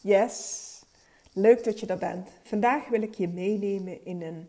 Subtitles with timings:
[0.00, 0.82] Yes,
[1.32, 2.28] leuk dat je er bent.
[2.42, 4.48] Vandaag wil ik je meenemen in een,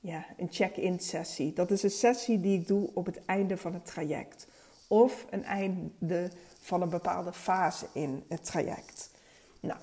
[0.00, 1.52] ja, een check-in sessie.
[1.52, 4.48] Dat is een sessie die ik doe op het einde van het traject.
[4.88, 6.30] Of een einde
[6.60, 9.10] van een bepaalde fase in het traject.
[9.60, 9.78] Nou,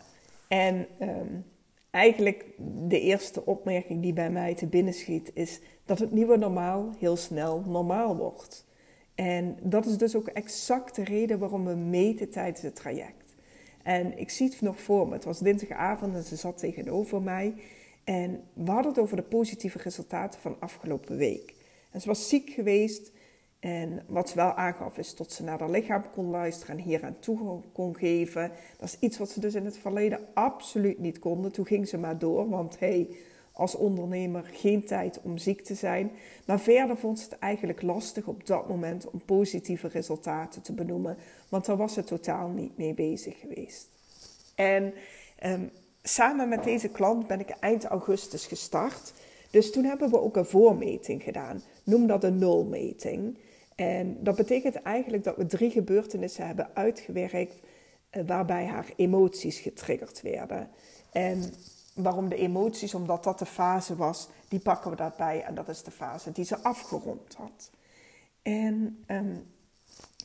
[0.47, 1.39] en ehm,
[1.89, 2.45] eigenlijk
[2.87, 7.15] de eerste opmerking die bij mij te binnen schiet is dat het nieuwe normaal heel
[7.15, 8.65] snel normaal wordt.
[9.15, 13.22] En dat is dus ook exact de reden waarom we meten tijdens het traject.
[13.83, 15.13] En ik zie het nog voor me.
[15.13, 17.53] Het was dinsdagavond en ze zat tegenover mij.
[18.03, 21.55] En we hadden het over de positieve resultaten van afgelopen week.
[21.91, 23.11] En ze was ziek geweest.
[23.59, 27.03] En wat ze wel aangaf is dat ze naar haar lichaam kon luisteren en hier
[27.03, 28.51] aan toe kon geven.
[28.79, 31.51] Dat is iets wat ze dus in het verleden absoluut niet konden.
[31.51, 33.09] Toen ging ze maar door, want hey,
[33.53, 36.11] als ondernemer geen tijd om ziek te zijn.
[36.45, 41.17] Maar verder vond ze het eigenlijk lastig op dat moment om positieve resultaten te benoemen,
[41.49, 43.87] want daar was ze totaal niet mee bezig geweest.
[44.55, 44.93] En
[45.45, 45.69] um,
[46.03, 49.13] samen met deze klant ben ik eind augustus gestart.
[49.49, 51.61] Dus toen hebben we ook een voormeting gedaan.
[51.83, 53.37] Noem dat een nulmeting.
[53.75, 57.55] En dat betekent eigenlijk dat we drie gebeurtenissen hebben uitgewerkt
[58.09, 60.69] eh, waarbij haar emoties getriggerd werden.
[61.11, 61.53] En
[61.95, 65.43] waarom de emoties, omdat dat de fase was, die pakken we daarbij.
[65.43, 67.71] En dat is de fase die ze afgerond had.
[68.41, 69.35] En ehm,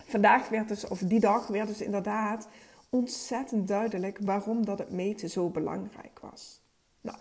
[0.05, 2.49] vandaag werd dus, of die dag werd dus inderdaad
[2.91, 6.61] ontzettend duidelijk waarom dat het meten zo belangrijk was.
[7.01, 7.19] Nou,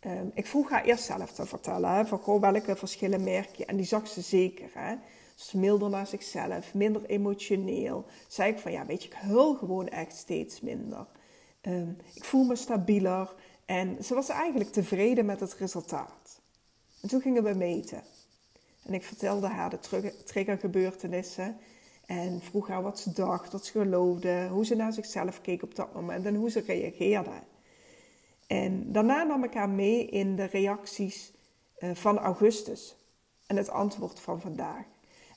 [0.00, 3.66] um, ik vroeg haar eerst zelf te vertellen, hè, van goh, welke verschillen merk je?
[3.66, 4.94] En die zag ze zeker, hè.
[5.36, 8.04] Dus milder naar zichzelf, minder emotioneel.
[8.28, 11.06] Zei ik van, ja, weet je, ik hul gewoon echt steeds minder.
[11.60, 13.34] Ehm, ik voel me stabieler.
[13.66, 16.40] En ze was eigenlijk tevreden met het resultaat.
[17.00, 18.02] En toen gingen we meten.
[18.82, 21.56] En ik vertelde haar de triggergebeurtenissen.
[22.06, 25.74] En vroeg haar wat ze dacht, wat ze geloofde, hoe ze naar zichzelf keek op
[25.74, 27.30] dat moment en hoe ze reageerde.
[28.46, 31.32] En daarna nam ik haar mee in de reacties
[31.78, 32.96] eh, van augustus
[33.46, 34.84] en het antwoord van vandaag.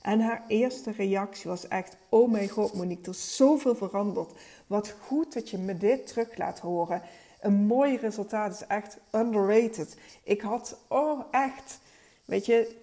[0.02, 4.32] En haar eerste reactie was echt: Oh mijn god, Monique, er is zoveel veranderd.
[4.66, 7.02] Wat goed dat je me dit terug laat horen
[7.40, 9.96] een mooi resultaat is echt underrated.
[10.22, 11.80] Ik had, oh echt,
[12.24, 12.76] weet je,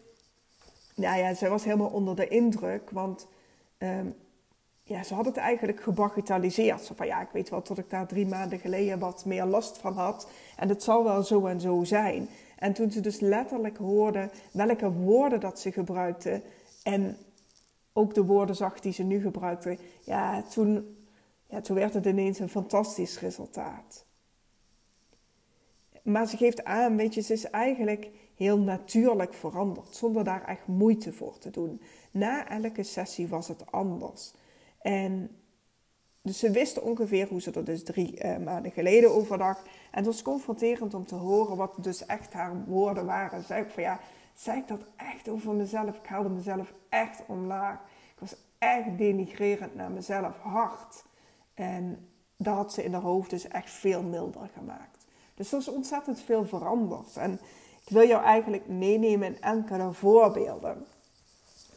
[0.95, 3.27] nou ja, ze was helemaal onder de indruk, want
[3.77, 4.15] um,
[4.83, 6.81] ja, ze had het eigenlijk gebagitaliseerd.
[6.81, 9.77] Zo van ja, ik weet wel dat ik daar drie maanden geleden wat meer last
[9.77, 12.29] van had en het zal wel zo en zo zijn.
[12.55, 16.41] En toen ze dus letterlijk hoorde welke woorden dat ze gebruikte
[16.83, 17.17] en
[17.93, 20.97] ook de woorden zag die ze nu gebruikte, ja, toen,
[21.45, 24.05] ja, toen werd het ineens een fantastisch resultaat.
[26.07, 30.67] Maar ze geeft aan, weet je, ze is eigenlijk heel natuurlijk veranderd, zonder daar echt
[30.67, 31.81] moeite voor te doen.
[32.11, 34.33] Na elke sessie was het anders.
[34.81, 35.29] En
[36.21, 39.61] dus ze wist ongeveer hoe ze er dus drie uh, maanden geleden over dacht.
[39.61, 43.43] En het was confronterend om te horen wat dus echt haar woorden waren.
[43.43, 43.99] Zei ik van ja,
[44.33, 45.95] zei ik dat echt over mezelf?
[45.95, 47.79] Ik haalde mezelf echt omlaag.
[48.13, 51.05] Ik was echt denigrerend naar mezelf, hard.
[51.53, 55.06] En dat had ze in haar hoofd dus echt veel milder gemaakt.
[55.37, 57.17] Dus er is ontzettend veel veranderd.
[57.17, 57.39] En
[57.85, 60.85] ik wil jou eigenlijk meenemen in enkele voorbeelden.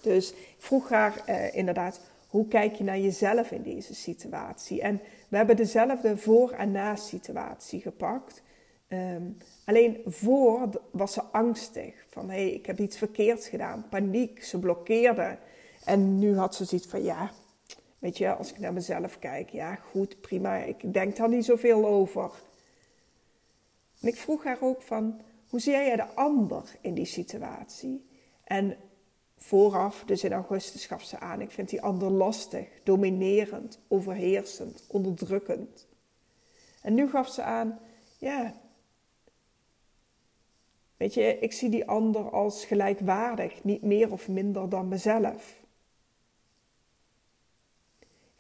[0.01, 4.83] Dus ik vroeg haar eh, inderdaad, hoe kijk je naar jezelf in deze situatie?
[4.83, 8.43] En we hebben dezelfde voor- en na-situatie gepakt.
[8.89, 9.23] Ehm,
[9.65, 11.95] alleen voor was ze angstig.
[12.09, 13.87] Van hé, hey, ik heb iets verkeerds gedaan.
[13.91, 15.39] Paniek, ze blokkeerde.
[15.85, 17.31] En nu had ze zoiets van ja,
[17.99, 20.57] weet je, als ik naar mezelf kijk, ja goed, prima.
[20.57, 22.31] Ik denk daar niet zoveel over.
[24.01, 28.05] En ik vroeg haar ook van, hoe zie jij de ander in die situatie?
[28.45, 28.77] En
[29.37, 35.87] vooraf, dus in augustus, gaf ze aan, ik vind die ander lastig, dominerend, overheersend, onderdrukkend.
[36.83, 37.79] En nu gaf ze aan,
[38.19, 38.55] ja,
[40.97, 45.65] weet je, ik zie die ander als gelijkwaardig, niet meer of minder dan mezelf.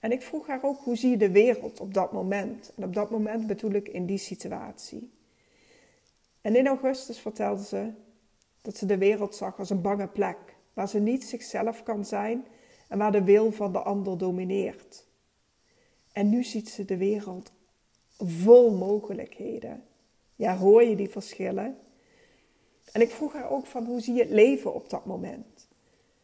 [0.00, 2.72] En ik vroeg haar ook, hoe zie je de wereld op dat moment?
[2.76, 5.10] En op dat moment bedoel ik in die situatie.
[6.40, 7.92] En in augustus vertelde ze
[8.62, 12.46] dat ze de wereld zag als een bange plek, waar ze niet zichzelf kan zijn
[12.88, 15.06] en waar de wil van de ander domineert.
[16.12, 17.52] En nu ziet ze de wereld
[18.16, 19.84] vol mogelijkheden.
[20.36, 21.76] Ja, hoor je die verschillen?
[22.92, 25.68] En ik vroeg haar ook van hoe zie je het leven op dat moment?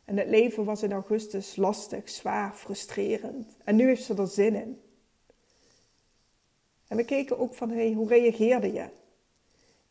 [0.04, 3.56] En het leven was in augustus lastig, zwaar, frustrerend.
[3.64, 4.80] En nu heeft ze er zin in.
[6.88, 8.88] En we keken ook van, hey, hoe reageerde je?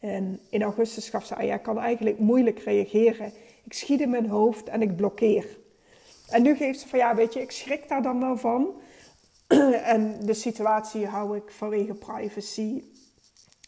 [0.05, 3.31] En in augustus gaf ze aan, ja, ik kan eigenlijk moeilijk reageren.
[3.63, 5.57] Ik schiet in mijn hoofd en ik blokkeer.
[6.29, 8.81] En nu geeft ze van, ja, weet je, ik schrik daar dan wel van.
[9.93, 12.83] en de situatie hou ik vanwege privacy.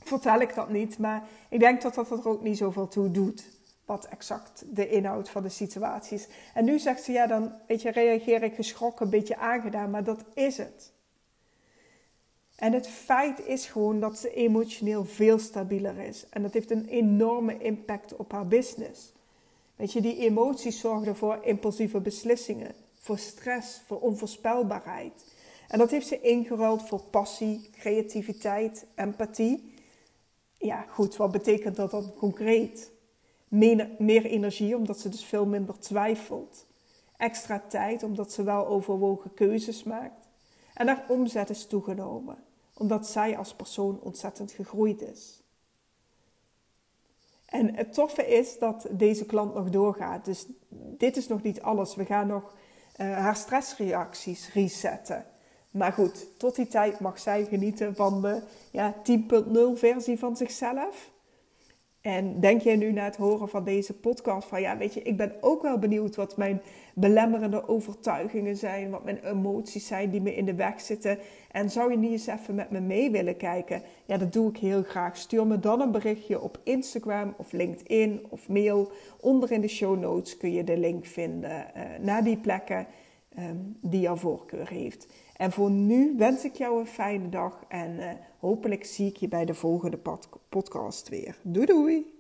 [0.03, 3.43] Vertel ik dat niet, maar ik denk dat dat er ook niet zoveel toe doet.
[3.85, 6.27] Wat exact de inhoud van de situatie is.
[6.53, 10.03] En nu zegt ze, ja, dan weet je, reageer ik geschrokken, een beetje aangedaan, maar
[10.03, 10.91] dat is het.
[12.57, 16.25] En het feit is gewoon dat ze emotioneel veel stabieler is.
[16.29, 19.13] En dat heeft een enorme impact op haar business.
[19.75, 25.25] Weet je, die emoties zorgden voor impulsieve beslissingen, voor stress, voor onvoorspelbaarheid.
[25.67, 29.73] En dat heeft ze ingeruild voor passie, creativiteit, empathie.
[30.57, 32.91] Ja, goed, wat betekent dat dan concreet?
[33.47, 36.65] Meer, meer energie, omdat ze dus veel minder twijfelt.
[37.17, 40.27] Extra tijd, omdat ze wel overwogen keuzes maakt.
[40.73, 42.37] En haar omzet is toegenomen,
[42.77, 45.41] omdat zij als persoon ontzettend gegroeid is.
[47.45, 50.25] En het toffe is dat deze klant nog doorgaat.
[50.25, 50.45] Dus
[50.97, 51.95] dit is nog niet alles.
[51.95, 52.55] We gaan nog
[52.97, 55.25] uh, haar stressreacties resetten.
[55.71, 58.41] Maar goed, tot die tijd mag zij genieten van de
[58.71, 61.11] ja, 10.0 versie van zichzelf.
[62.07, 65.17] En denk jij nu na het horen van deze podcast van ja, weet je, ik
[65.17, 66.61] ben ook wel benieuwd wat mijn
[66.93, 71.17] belemmerende overtuigingen zijn, wat mijn emoties zijn die me in de weg zitten.
[71.51, 73.81] En zou je niet eens even met me mee willen kijken?
[74.05, 75.17] Ja, dat doe ik heel graag.
[75.17, 78.91] Stuur me dan een berichtje op Instagram of LinkedIn of mail.
[79.19, 82.87] Onder in de show notes kun je de link vinden uh, naar die plekken
[83.39, 85.07] um, die jouw voorkeur heeft.
[85.35, 89.27] En voor nu wens ik jou een fijne dag en uh, hopelijk zie ik je
[89.27, 89.99] bij de volgende
[90.49, 91.37] podcast weer.
[91.43, 92.16] Doei doei!